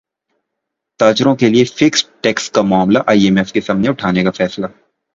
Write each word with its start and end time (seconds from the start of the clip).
تاجروں 0.99 1.35
کیلئے 1.35 1.63
fixed 1.65 2.07
tax 2.21 2.49
کا 2.51 2.61
معاملہ 2.61 2.99
ائی 3.07 3.23
ایم 3.23 3.37
ایف 3.37 3.51
کے 3.53 3.61
سامنے 3.61 3.89
اٹھانے 3.89 4.23
کا 4.23 4.31
فیصلہ 4.31 4.67